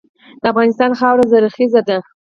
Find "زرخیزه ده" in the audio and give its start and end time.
1.31-1.97